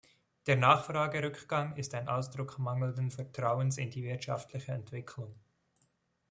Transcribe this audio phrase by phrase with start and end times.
[0.47, 5.35] Der Nachfragerückgang ist ein Ausdruck mangelnden Vertrauens in die wirtschaftliche Entwicklung.